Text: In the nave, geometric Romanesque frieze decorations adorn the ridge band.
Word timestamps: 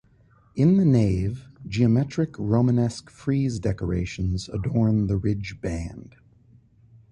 In 0.55 0.77
the 0.77 0.83
nave, 0.83 1.45
geometric 1.67 2.33
Romanesque 2.39 3.11
frieze 3.11 3.59
decorations 3.59 4.49
adorn 4.49 5.05
the 5.05 5.15
ridge 5.15 5.61
band. 5.61 6.15